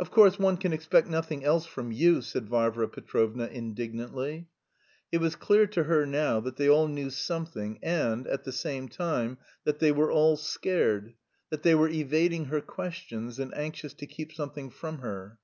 [0.00, 4.48] "Of course one can expect nothing else from you," said Varvara Petrovna indignantly.
[5.12, 8.88] It was clear to her now that they all knew something and, at the same
[8.88, 11.14] time, that they were all scared,
[11.50, 15.38] that they were evading her questions, and anxious to keep something from her.